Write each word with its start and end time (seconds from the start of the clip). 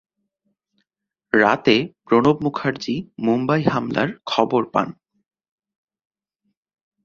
রাতে 1.33 1.75
প্রণব 2.05 2.37
মুখার্জী 2.43 2.95
মুম্বাই 3.25 3.61
হামলার 3.63 4.09
খবর 4.25 4.61
পান। 4.73 4.87